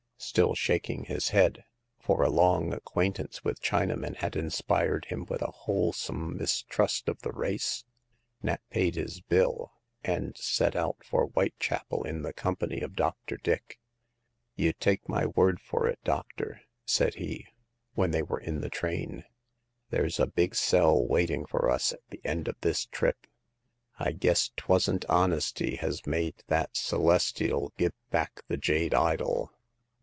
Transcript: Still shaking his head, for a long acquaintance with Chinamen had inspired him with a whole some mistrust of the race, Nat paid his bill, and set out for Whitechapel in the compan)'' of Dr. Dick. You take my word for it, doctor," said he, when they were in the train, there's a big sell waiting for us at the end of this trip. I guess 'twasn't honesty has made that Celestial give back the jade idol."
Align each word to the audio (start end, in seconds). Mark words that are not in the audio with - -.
Still 0.23 0.53
shaking 0.53 1.05
his 1.05 1.29
head, 1.29 1.63
for 1.99 2.21
a 2.21 2.29
long 2.29 2.73
acquaintance 2.73 3.43
with 3.43 3.59
Chinamen 3.59 4.17
had 4.17 4.35
inspired 4.35 5.05
him 5.05 5.25
with 5.25 5.41
a 5.41 5.49
whole 5.51 5.91
some 5.93 6.37
mistrust 6.37 7.09
of 7.09 7.19
the 7.23 7.31
race, 7.31 7.85
Nat 8.43 8.61
paid 8.69 8.93
his 8.95 9.19
bill, 9.19 9.73
and 10.03 10.37
set 10.37 10.75
out 10.75 11.03
for 11.03 11.25
Whitechapel 11.25 12.03
in 12.03 12.21
the 12.21 12.33
compan)'' 12.33 12.83
of 12.83 12.95
Dr. 12.95 13.35
Dick. 13.37 13.79
You 14.55 14.73
take 14.73 15.09
my 15.09 15.25
word 15.25 15.59
for 15.59 15.87
it, 15.87 15.97
doctor," 16.03 16.61
said 16.85 17.15
he, 17.15 17.47
when 17.95 18.11
they 18.11 18.21
were 18.21 18.39
in 18.39 18.61
the 18.61 18.69
train, 18.69 19.25
there's 19.89 20.19
a 20.19 20.27
big 20.27 20.53
sell 20.53 21.03
waiting 21.03 21.47
for 21.47 21.67
us 21.67 21.93
at 21.93 22.07
the 22.11 22.21
end 22.23 22.47
of 22.47 22.61
this 22.61 22.85
trip. 22.85 23.25
I 23.97 24.11
guess 24.11 24.49
'twasn't 24.55 25.03
honesty 25.09 25.77
has 25.77 26.05
made 26.05 26.43
that 26.45 26.77
Celestial 26.77 27.73
give 27.75 27.93
back 28.11 28.43
the 28.47 28.57
jade 28.57 28.93
idol." 28.93 29.51